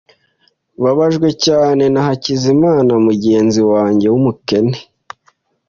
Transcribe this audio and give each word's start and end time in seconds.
Mbabajwe 0.79 1.29
cyane 1.45 1.83
na 1.93 2.01
Hakizimana, 2.07 2.91
mugenzi 3.07 3.61
wanjye 3.71 4.07
w'umukene. 4.13 4.77